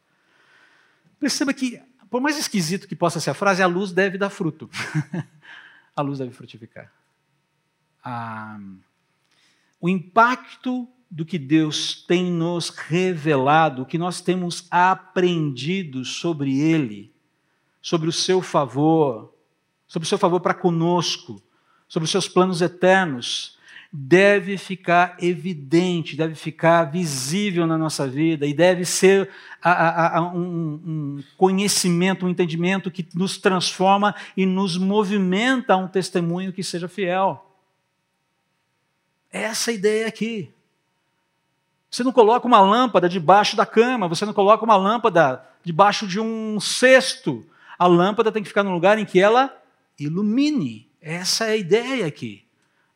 [1.18, 4.70] Perceba que, por mais esquisito que possa ser a frase, a luz deve dar fruto.
[5.96, 6.92] a luz deve frutificar.
[8.04, 8.60] Ah,
[9.80, 17.12] o impacto do que Deus tem nos revelado, o que nós temos aprendido sobre Ele,
[17.80, 19.32] sobre o seu favor,
[19.86, 21.40] sobre o seu favor para conosco,
[21.88, 23.56] sobre os seus planos eternos,
[23.92, 29.30] deve ficar evidente, deve ficar visível na nossa vida e deve ser
[29.62, 35.76] a, a, a, um, um conhecimento, um entendimento que nos transforma e nos movimenta a
[35.76, 37.42] um testemunho que seja fiel.
[39.30, 40.50] Essa é ideia aqui.
[41.96, 46.20] Você não coloca uma lâmpada debaixo da cama, você não coloca uma lâmpada debaixo de
[46.20, 47.42] um cesto.
[47.78, 49.56] A lâmpada tem que ficar no lugar em que ela
[49.98, 50.90] ilumine.
[51.00, 52.44] Essa é a ideia aqui.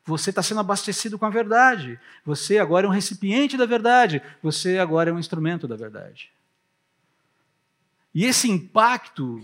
[0.04, 1.98] Você está sendo abastecido com a verdade.
[2.26, 4.20] Você agora é um recipiente da verdade.
[4.42, 6.30] Você agora é um instrumento da verdade.
[8.14, 9.42] E esse impacto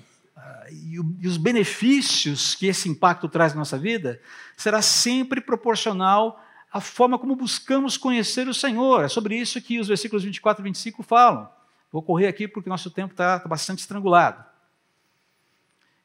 [1.00, 4.20] o, e os benefícios que esse impacto traz na nossa vida
[4.54, 6.45] será sempre proporcional
[6.76, 9.04] a forma como buscamos conhecer o Senhor.
[9.04, 11.48] É sobre isso que os versículos 24 e 25 falam.
[11.90, 14.44] Vou correr aqui porque nosso tempo está tá bastante estrangulado.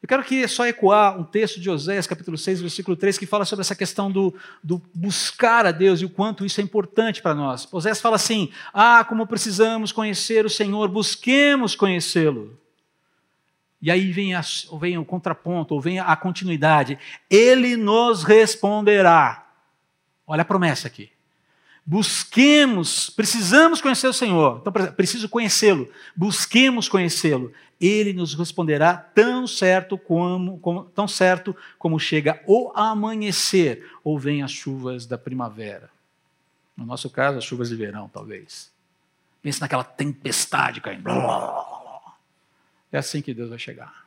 [0.02, 3.46] Eu quero aqui só ecoar um texto de Oséias, capítulo 6, versículo 3, que fala
[3.46, 7.36] sobre essa questão do, do buscar a Deus e o quanto isso é importante para
[7.36, 7.68] nós.
[7.72, 12.58] Oséias fala assim: Ah, como precisamos conhecer o Senhor, busquemos conhecê-lo.
[13.82, 14.42] E aí vem, a,
[14.80, 16.98] vem o contraponto, ou vem a continuidade.
[17.30, 19.51] Ele nos responderá.
[20.32, 21.12] Olha a promessa aqui.
[21.86, 24.60] Busquemos, precisamos conhecer o Senhor.
[24.62, 25.92] Então, preciso conhecê-lo.
[26.16, 27.52] Busquemos conhecê-lo.
[27.82, 34.42] Ele nos responderá tão certo como, como, tão certo como chega o amanhecer ou vem
[34.42, 35.90] as chuvas da primavera.
[36.78, 38.72] No nosso caso, as chuvas de verão, talvez.
[39.42, 41.10] Pense naquela tempestade caindo.
[42.90, 44.06] É assim que Deus vai chegar.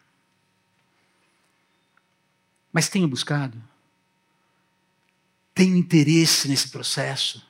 [2.72, 3.73] Mas tenho buscado.
[5.54, 7.46] Tenho interesse nesse processo.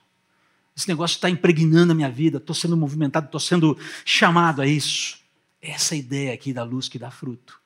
[0.77, 5.19] Esse negócio está impregnando a minha vida, estou sendo movimentado, estou sendo chamado a isso.
[5.63, 7.61] Essa ideia aqui da luz que dá fruto.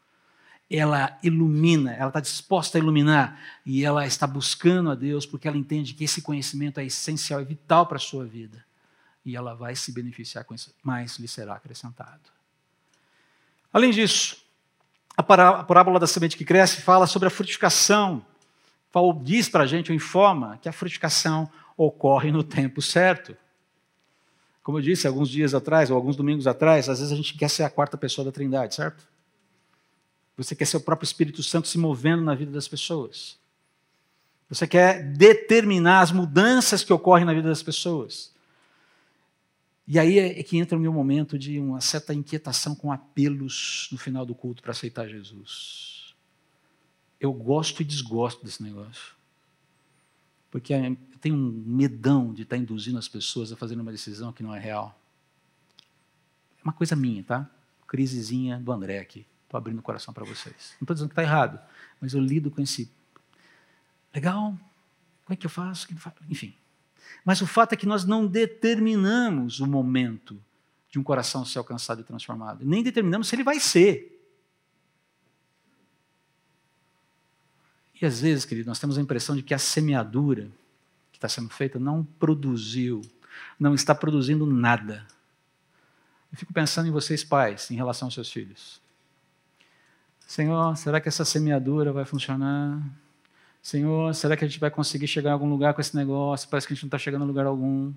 [0.70, 5.56] Ela ilumina, ela está disposta a iluminar e ela está buscando a Deus porque ela
[5.56, 8.62] entende que esse conhecimento é essencial, é vital para a sua vida.
[9.24, 12.30] E ela vai se beneficiar com isso, mas lhe será acrescentado.
[13.72, 14.36] Além disso,
[15.16, 18.24] a parábola da semente que cresce fala sobre a frutificação.
[18.90, 23.36] Paulo diz para a gente, ou informa, que a frutificação ocorre no tempo certo.
[24.62, 27.48] Como eu disse alguns dias atrás, ou alguns domingos atrás, às vezes a gente quer
[27.48, 29.06] ser a quarta pessoa da Trindade, certo?
[30.36, 33.38] Você quer ser o próprio Espírito Santo se movendo na vida das pessoas.
[34.48, 38.32] Você quer determinar as mudanças que ocorrem na vida das pessoas.
[39.86, 43.98] E aí é que entra o meu momento de uma certa inquietação com apelos no
[43.98, 45.97] final do culto para aceitar Jesus.
[47.20, 49.14] Eu gosto e desgosto desse negócio.
[50.50, 54.42] Porque eu tenho um medão de estar induzindo as pessoas a fazerem uma decisão que
[54.42, 54.98] não é real.
[56.58, 57.50] É uma coisa minha, tá?
[57.86, 59.26] Crisezinha do André aqui.
[59.44, 60.74] Estou abrindo o coração para vocês.
[60.80, 61.58] Não estou dizendo que está errado,
[62.00, 62.90] mas eu lido com esse.
[64.14, 64.50] Legal,
[65.24, 65.88] como é que eu faço?
[66.28, 66.54] Enfim.
[67.24, 70.42] Mas o fato é que nós não determinamos o momento
[70.90, 72.64] de um coração ser alcançado e transformado.
[72.64, 74.17] Nem determinamos se ele vai ser.
[78.00, 80.48] E às vezes, querido, nós temos a impressão de que a semeadura
[81.10, 83.02] que está sendo feita não produziu,
[83.58, 85.04] não está produzindo nada.
[86.30, 88.80] Eu fico pensando em vocês, pais, em relação aos seus filhos.
[90.26, 92.80] Senhor, será que essa semeadura vai funcionar?
[93.62, 96.48] Senhor, será que a gente vai conseguir chegar a algum lugar com esse negócio?
[96.48, 97.92] Parece que a gente não está chegando a lugar algum.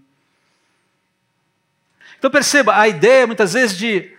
[2.18, 4.16] Então perceba, a ideia muitas vezes de.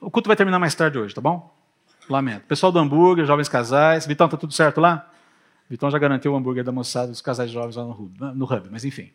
[0.00, 1.54] O culto vai terminar mais tarde hoje, tá bom?
[2.08, 2.46] Lamento.
[2.46, 4.06] Pessoal do hambúrguer, jovens casais.
[4.06, 5.10] Vitão, tá tudo certo lá?
[5.68, 8.68] Vitão já garantiu o hambúrguer da moçada dos casais jovens lá no hub, no hub
[8.70, 9.10] mas enfim.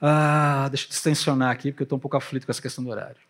[0.00, 2.90] Ah, deixa eu distensionar aqui, porque eu estou um pouco aflito com essa questão do
[2.90, 3.20] horário.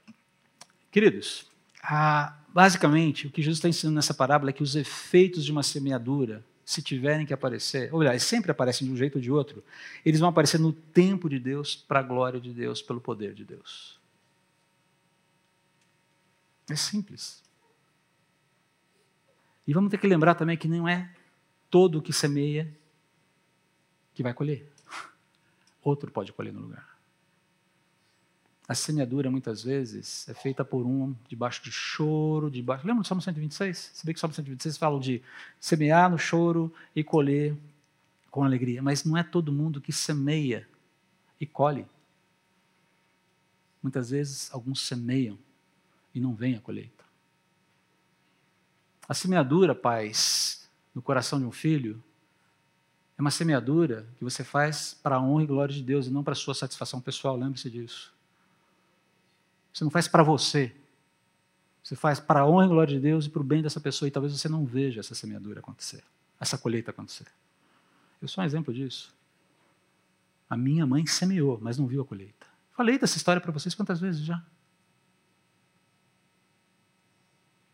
[0.91, 1.47] Queridos,
[1.83, 5.63] ah, basicamente, o que Jesus está ensinando nessa parábola é que os efeitos de uma
[5.63, 9.65] semeadura, se tiverem que aparecer, ou aliás, sempre aparecem de um jeito ou de outro,
[10.05, 13.45] eles vão aparecer no tempo de Deus, para a glória de Deus, pelo poder de
[13.45, 14.01] Deus.
[16.71, 17.43] É simples.
[19.67, 21.11] E vamos ter que lembrar também que não é
[21.71, 22.71] todo o que semeia
[24.15, 24.71] que vai colher.
[25.83, 26.93] Outro pode colher no lugar.
[28.69, 32.87] A semeadura, muitas vezes, é feita por um debaixo de choro, debaixo.
[32.87, 33.91] Lembra do Salmo 126?
[33.93, 35.23] Se bem que o Salmo 126 fala de
[35.61, 37.57] semear no choro e colher
[38.31, 38.83] com alegria.
[38.83, 40.67] Mas não é todo mundo que semeia
[41.41, 41.87] e colhe.
[43.83, 45.39] Muitas vezes, alguns semeiam
[46.15, 47.02] e não vem a colheita.
[49.09, 52.03] A semeadura, pais, no coração de um filho,
[53.19, 56.25] é uma semeadura que você faz para a honra e glória de Deus e não
[56.25, 58.13] para a sua satisfação pessoal, lembre-se disso.
[59.73, 60.75] Você não faz para você.
[61.83, 64.07] Você faz para a honra e glória de Deus e para o bem dessa pessoa,
[64.07, 66.05] e talvez você não veja essa semeadura acontecer,
[66.39, 67.27] essa colheita acontecer.
[68.21, 69.13] Eu sou um exemplo disso.
[70.49, 72.47] A minha mãe semeou, mas não viu a colheita.
[72.71, 74.45] Falei dessa história para vocês quantas vezes já?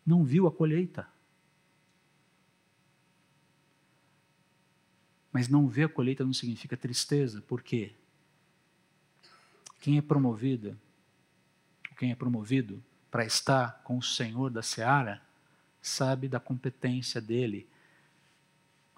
[0.07, 1.07] Não viu a colheita.
[5.39, 7.93] Mas não ver a colheita não significa tristeza, porque
[9.81, 10.77] quem é promovida,
[11.97, 15.23] quem é promovido para estar com o Senhor da seara,
[15.81, 17.69] sabe da competência dele,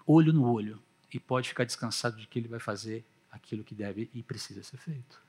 [0.03, 0.81] olho no olho,
[1.13, 4.77] e pode ficar descansado de que ele vai fazer aquilo que deve e precisa ser
[4.77, 5.21] feito.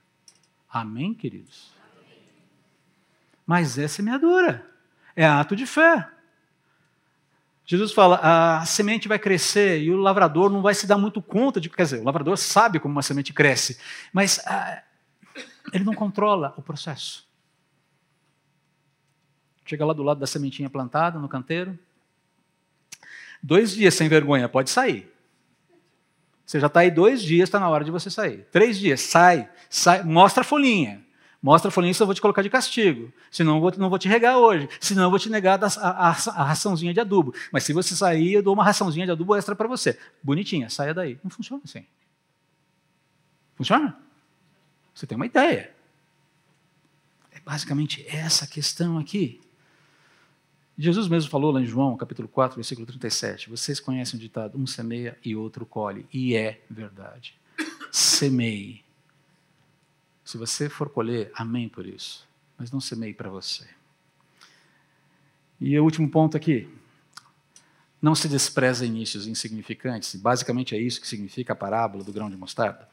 [0.66, 1.74] Amém, queridos?
[3.46, 4.66] Mas é semeadura,
[5.14, 6.10] é ato de fé.
[7.64, 11.60] Jesus fala: a semente vai crescer e o lavrador não vai se dar muito conta
[11.60, 11.68] de.
[11.68, 13.78] Quer dizer, o lavrador sabe como uma semente cresce,
[14.12, 14.82] mas ah,
[15.72, 17.26] ele não controla o processo.
[19.64, 21.78] Chega lá do lado da sementinha plantada no canteiro.
[23.42, 25.10] Dois dias sem vergonha, pode sair.
[26.44, 28.46] Você já está aí dois dias, está na hora de você sair.
[28.52, 31.02] Três dias, sai, sai, mostra a folhinha.
[31.42, 33.12] Mostra a folhinha, eu vou te colocar de castigo.
[33.28, 34.68] Senão eu não vou te regar hoje.
[34.80, 37.34] Senão eu vou te negar a, a, a, raçãozinha de adubo.
[37.50, 39.98] Mas se você sair, eu dou uma raçãozinha de adubo extra para você.
[40.22, 41.18] Bonitinha, saia daí.
[41.24, 41.84] Não funciona assim.
[43.56, 43.98] Funciona?
[44.94, 45.74] Você tem uma ideia.
[47.32, 49.40] É basicamente essa questão aqui.
[50.78, 53.50] Jesus mesmo falou lá em João, capítulo 4, versículo 37.
[53.50, 56.06] Vocês conhecem o ditado: um semeia e outro colhe.
[56.12, 57.34] E é verdade.
[57.90, 58.81] Semeie.
[60.32, 62.26] Se você for colher, amém por isso.
[62.56, 63.68] Mas não semeie para você.
[65.60, 66.74] E o último ponto aqui.
[68.00, 70.14] Não se despreza inícios insignificantes.
[70.14, 72.88] Basicamente é isso que significa a parábola do grão de mostarda.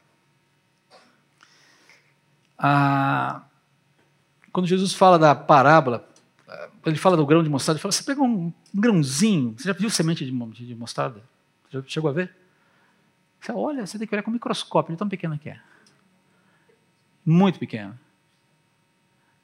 [2.58, 3.42] Ah,
[4.52, 6.06] quando Jesus fala da parábola,
[6.84, 9.88] ele fala do grão de mostarda, ele fala: você pegou um, grãozinho, você já viu
[9.88, 11.22] semente de, mostarda?
[11.70, 12.36] Já chegou a ver?
[13.40, 15.69] Você olha, você tem que olhar com um microscópio, de tão pequena que é.
[17.24, 17.98] Muito pequena.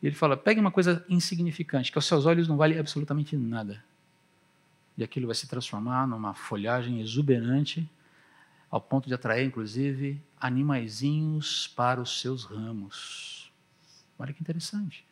[0.02, 3.82] E ele fala: pegue uma coisa insignificante, que aos seus olhos não vale absolutamente nada.
[4.96, 7.88] E aquilo vai se transformar numa folhagem exuberante,
[8.70, 13.52] ao ponto de atrair, inclusive, animaizinhos para os seus ramos.
[14.18, 15.04] Olha que interessante.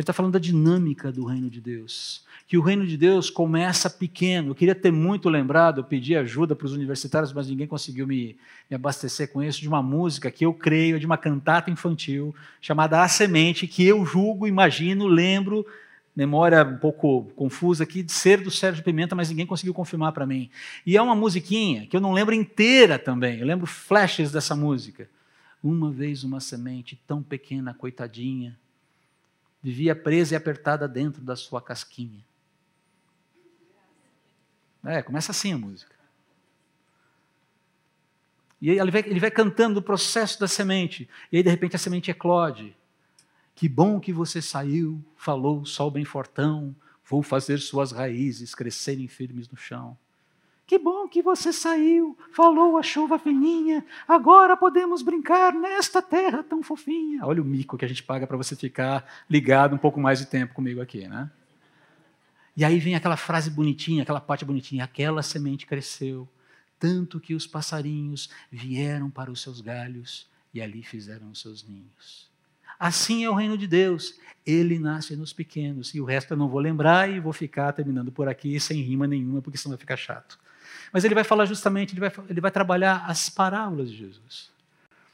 [0.00, 2.24] Ele está falando da dinâmica do reino de Deus.
[2.46, 4.52] Que o reino de Deus começa pequeno.
[4.52, 8.34] Eu queria ter muito lembrado, eu pedi ajuda para os universitários, mas ninguém conseguiu me,
[8.70, 13.02] me, abastecer com isso, de uma música que eu creio, de uma cantata infantil, chamada
[13.02, 15.66] A Semente, que eu julgo, imagino, lembro,
[16.16, 20.26] memória um pouco confusa aqui, de ser do Sérgio Pimenta, mas ninguém conseguiu confirmar para
[20.26, 20.48] mim.
[20.86, 25.10] E é uma musiquinha que eu não lembro inteira também, eu lembro flashes dessa música.
[25.62, 28.58] Uma vez uma semente tão pequena, coitadinha,
[29.62, 32.24] vivia presa e apertada dentro da sua casquinha.
[34.84, 35.94] É, começa assim a música.
[38.60, 41.08] E aí ele vai, ele vai cantando o processo da semente.
[41.32, 42.76] E aí, de repente, a semente eclode.
[43.54, 49.48] Que bom que você saiu, falou sol bem fortão, vou fazer suas raízes crescerem firmes
[49.48, 49.96] no chão.
[50.70, 56.62] Que bom que você saiu, falou a chuva fininha, agora podemos brincar nesta terra tão
[56.62, 57.26] fofinha.
[57.26, 60.26] Olha o mico que a gente paga para você ficar ligado um pouco mais de
[60.26, 61.28] tempo comigo aqui, né?
[62.56, 66.28] E aí vem aquela frase bonitinha, aquela parte bonitinha, aquela semente cresceu,
[66.78, 72.30] tanto que os passarinhos vieram para os seus galhos e ali fizeram os seus ninhos.
[72.78, 74.20] Assim é o reino de Deus.
[74.46, 75.92] Ele nasce nos pequenos.
[75.96, 79.08] E o resto eu não vou lembrar e vou ficar terminando por aqui sem rima
[79.08, 80.38] nenhuma, porque senão vai ficar chato.
[80.92, 84.50] Mas ele vai falar justamente, ele vai, ele vai trabalhar as parábolas de Jesus.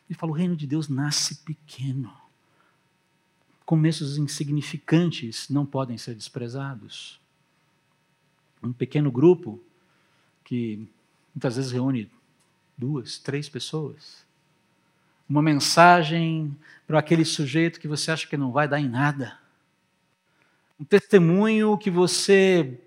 [0.09, 2.12] Ele fala: o reino de Deus nasce pequeno.
[3.64, 7.20] Começos insignificantes não podem ser desprezados.
[8.62, 9.62] Um pequeno grupo
[10.45, 10.89] que
[11.35, 12.11] muitas vezes reúne
[12.79, 14.24] duas, três pessoas.
[15.29, 16.57] Uma mensagem
[16.87, 19.37] para aquele sujeito que você acha que não vai dar em nada.
[20.79, 22.81] Um testemunho que você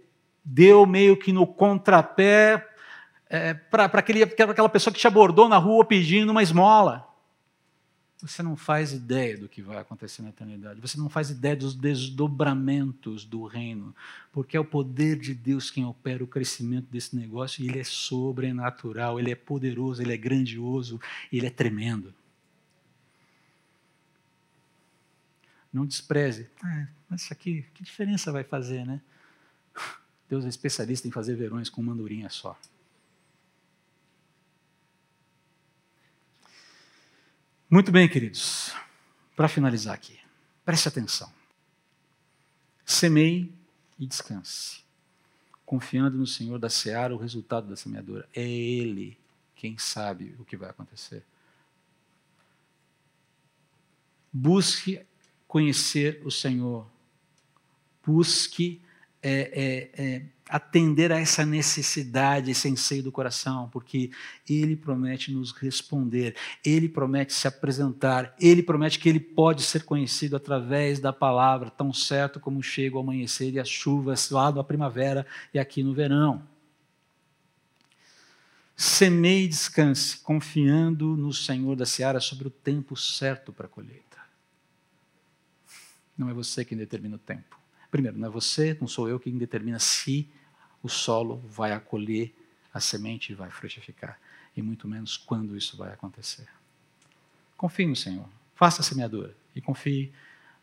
[0.44, 2.69] deu meio que no contrapé
[3.30, 7.08] é, para aquela pessoa que te abordou na rua pedindo uma esmola.
[8.22, 10.82] Você não faz ideia do que vai acontecer na eternidade.
[10.82, 13.96] Você não faz ideia dos desdobramentos do reino.
[14.34, 17.64] Porque é o poder de Deus quem opera o crescimento desse negócio.
[17.64, 21.00] E ele é sobrenatural, ele é poderoso, ele é grandioso,
[21.32, 22.14] ele é tremendo.
[25.72, 26.50] Não despreze.
[26.62, 29.00] Ah, mas isso aqui, que diferença vai fazer, né?
[30.28, 31.96] Deus é especialista em fazer verões com uma
[32.30, 32.60] só.
[37.72, 38.74] Muito bem, queridos.
[39.36, 40.20] Para finalizar aqui,
[40.66, 41.32] preste atenção.
[42.84, 43.54] Semeie
[44.00, 44.80] e descanse.
[45.68, 48.28] Confiando no Senhor da seara, o resultado da semeadura.
[48.34, 49.16] É Ele
[49.56, 51.24] quem sabe o que vai acontecer.
[54.34, 55.06] Busque
[55.48, 56.88] conhecer o Senhor.
[58.04, 58.82] Busque
[59.22, 60.19] é, é, é,
[60.60, 64.12] atender a essa necessidade, esse anseio do coração, porque
[64.48, 70.36] Ele promete nos responder, Ele promete se apresentar, Ele promete que Ele pode ser conhecido
[70.36, 75.26] através da palavra, tão certo como chega o amanhecer e as chuvas lá na primavera
[75.54, 76.44] e aqui no verão.
[78.76, 84.18] Semeie e descanse, confiando no Senhor da seara sobre o tempo certo para a colheita.
[86.18, 87.60] Não é você quem determina o tempo.
[87.90, 90.30] Primeiro, não é você, não sou eu quem determina se
[90.82, 92.34] o solo vai acolher
[92.74, 94.20] a semente e vai frutificar,
[94.56, 96.48] e muito menos quando isso vai acontecer.
[97.58, 100.12] Confie no Senhor, faça a semeadura e confie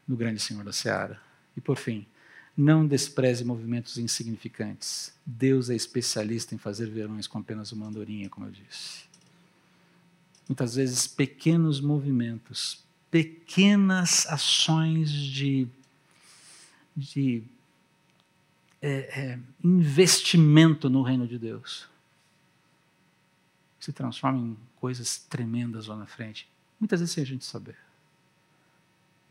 [0.07, 1.21] no grande Senhor da seara.
[1.57, 2.07] E por fim,
[2.57, 5.13] não despreze movimentos insignificantes.
[5.25, 9.05] Deus é especialista em fazer verões com apenas uma andorinha, como eu disse.
[10.49, 15.69] Muitas vezes, pequenos movimentos, pequenas ações de
[16.97, 17.43] de
[18.87, 21.89] é, é, investimento no reino de Deus
[23.81, 26.49] se transforma em coisas tremendas lá na frente.
[26.79, 27.77] Muitas vezes sem a gente saber.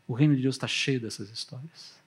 [0.06, 1.98] O reino de Deus está cheio dessas histórias.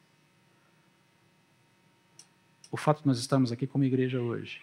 [2.70, 4.62] O fato de nós estarmos aqui como igreja hoje,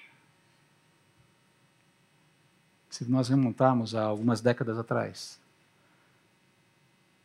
[2.89, 5.41] se nós remontarmos a algumas décadas atrás,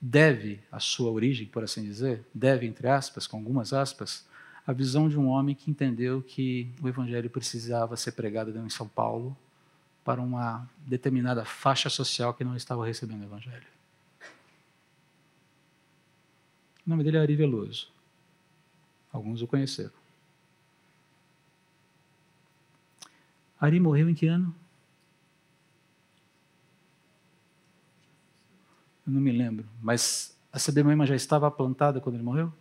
[0.01, 4.25] deve a sua origem, por assim dizer, deve, entre aspas, com algumas aspas,
[4.71, 8.87] a visão de um homem que entendeu que o evangelho precisava ser pregado em São
[8.87, 9.35] Paulo
[10.01, 13.67] para uma determinada faixa social que não estava recebendo o evangelho.
[16.87, 17.89] O nome dele é Ari Veloso.
[19.11, 19.91] Alguns o conheceram.
[23.59, 24.55] Ari morreu em que ano?
[29.05, 32.53] Eu não me lembro, mas a CB já estava plantada quando ele morreu?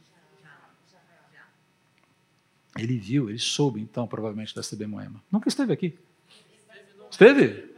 [2.77, 5.23] Ele viu, ele soube então, provavelmente, da CB Moema.
[5.31, 5.99] Nunca esteve aqui.
[7.11, 7.71] Esteve?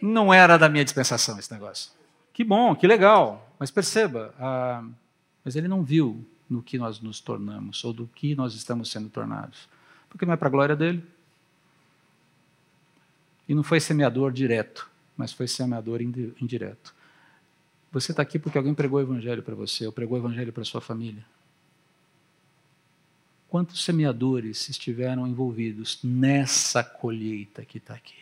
[0.00, 1.90] Não era da minha dispensação esse negócio.
[2.32, 3.54] Que bom, que legal.
[3.58, 4.84] Mas perceba, ah,
[5.44, 9.08] mas ele não viu no que nós nos tornamos, ou do que nós estamos sendo
[9.08, 9.68] tornados.
[10.08, 11.04] Porque não é para a glória dele.
[13.48, 16.94] E não foi semeador direto, mas foi semeador indireto.
[17.92, 20.64] Você está aqui porque alguém pregou o evangelho para você, ou pregou o evangelho para
[20.64, 21.24] sua família.
[23.50, 28.14] Quantos semeadores estiveram envolvidos nessa colheita que está aqui?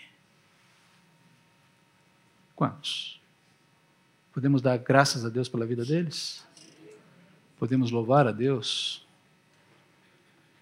[2.57, 3.20] Quantos?
[4.33, 6.43] Podemos dar graças a Deus pela vida deles?
[7.59, 9.07] Podemos louvar a Deus?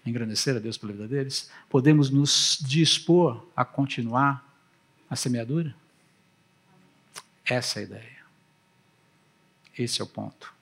[0.05, 1.49] Engrandecer a Deus pela vida deles?
[1.69, 4.45] Podemos nos dispor a continuar
[5.09, 5.73] a semeadura?
[7.45, 8.17] Essa é a ideia.
[9.77, 10.53] Esse é o ponto.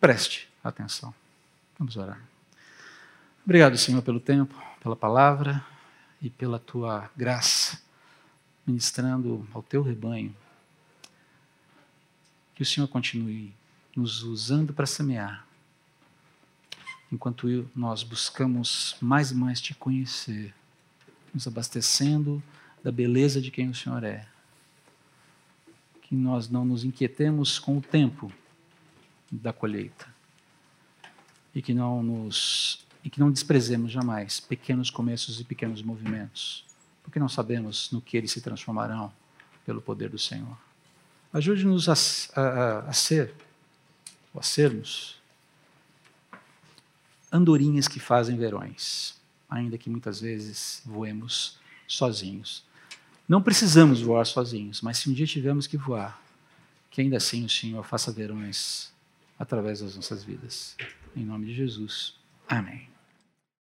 [0.00, 1.14] Preste atenção.
[1.78, 2.35] Vamos orar.
[3.46, 5.64] Obrigado, Senhor, pelo tempo, pela palavra
[6.20, 7.80] e pela tua graça,
[8.66, 10.34] ministrando ao teu rebanho.
[12.56, 13.54] Que o Senhor continue
[13.94, 15.46] nos usando para semear,
[17.12, 20.52] enquanto nós buscamos mais e mais te conhecer,
[21.32, 22.42] nos abastecendo
[22.82, 24.26] da beleza de quem o Senhor é
[26.02, 28.32] que nós não nos inquietemos com o tempo
[29.30, 30.12] da colheita
[31.54, 36.64] e que não nos e que não desprezemos jamais pequenos começos e pequenos movimentos,
[37.04, 39.12] porque não sabemos no que eles se transformarão
[39.64, 40.58] pelo poder do Senhor.
[41.32, 41.94] Ajude-nos a,
[42.34, 43.32] a, a ser,
[44.34, 45.20] ou a sermos,
[47.30, 49.14] andorinhas que fazem verões,
[49.48, 52.64] ainda que muitas vezes voemos sozinhos.
[53.28, 56.20] Não precisamos voar sozinhos, mas se um dia tivermos que voar,
[56.90, 58.92] que ainda assim o Senhor faça verões
[59.38, 60.76] através das nossas vidas.
[61.14, 62.16] Em nome de Jesus.
[62.48, 62.95] Amém.